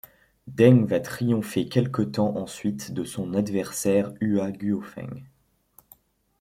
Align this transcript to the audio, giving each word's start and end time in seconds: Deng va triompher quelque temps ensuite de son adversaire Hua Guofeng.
Deng 0.47 0.85
va 0.87 0.99
triompher 0.99 1.69
quelque 1.69 2.01
temps 2.01 2.35
ensuite 2.37 2.91
de 2.91 3.03
son 3.03 3.35
adversaire 3.35 4.11
Hua 4.19 4.51
Guofeng. 4.51 5.27